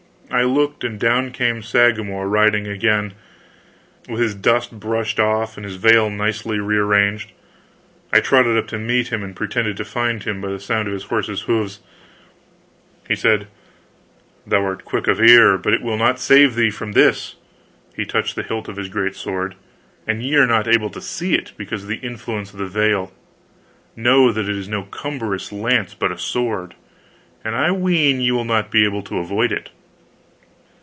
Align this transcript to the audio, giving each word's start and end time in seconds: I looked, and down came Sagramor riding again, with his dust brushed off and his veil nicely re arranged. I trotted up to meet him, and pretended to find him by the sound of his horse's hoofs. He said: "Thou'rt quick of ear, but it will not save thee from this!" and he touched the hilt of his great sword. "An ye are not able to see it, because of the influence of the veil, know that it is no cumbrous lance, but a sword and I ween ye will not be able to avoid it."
I 0.33 0.43
looked, 0.43 0.85
and 0.85 0.97
down 0.97 1.31
came 1.31 1.61
Sagramor 1.61 2.25
riding 2.25 2.65
again, 2.65 3.13
with 4.07 4.21
his 4.21 4.33
dust 4.33 4.79
brushed 4.79 5.19
off 5.19 5.57
and 5.57 5.65
his 5.65 5.75
veil 5.75 6.09
nicely 6.09 6.57
re 6.57 6.77
arranged. 6.77 7.33
I 8.13 8.21
trotted 8.21 8.55
up 8.57 8.67
to 8.67 8.79
meet 8.79 9.09
him, 9.11 9.23
and 9.23 9.35
pretended 9.35 9.75
to 9.75 9.83
find 9.83 10.23
him 10.23 10.39
by 10.39 10.47
the 10.47 10.59
sound 10.61 10.87
of 10.87 10.93
his 10.93 11.03
horse's 11.03 11.41
hoofs. 11.41 11.81
He 13.09 13.13
said: 13.13 13.47
"Thou'rt 14.47 14.85
quick 14.85 15.09
of 15.09 15.19
ear, 15.19 15.57
but 15.57 15.73
it 15.73 15.81
will 15.81 15.97
not 15.97 16.17
save 16.17 16.55
thee 16.55 16.71
from 16.71 16.93
this!" 16.93 17.35
and 17.89 17.97
he 17.97 18.05
touched 18.05 18.37
the 18.37 18.43
hilt 18.43 18.69
of 18.69 18.77
his 18.77 18.87
great 18.87 19.15
sword. 19.17 19.55
"An 20.07 20.21
ye 20.21 20.35
are 20.37 20.47
not 20.47 20.65
able 20.65 20.89
to 20.91 21.01
see 21.01 21.33
it, 21.35 21.51
because 21.57 21.83
of 21.83 21.89
the 21.89 21.95
influence 21.97 22.53
of 22.53 22.57
the 22.59 22.67
veil, 22.67 23.11
know 23.97 24.31
that 24.31 24.47
it 24.47 24.55
is 24.55 24.69
no 24.69 24.83
cumbrous 24.83 25.51
lance, 25.51 25.93
but 25.93 26.09
a 26.09 26.17
sword 26.17 26.75
and 27.43 27.53
I 27.53 27.71
ween 27.71 28.21
ye 28.21 28.31
will 28.31 28.45
not 28.45 28.71
be 28.71 28.85
able 28.85 29.01
to 29.03 29.17
avoid 29.19 29.51
it." 29.51 29.71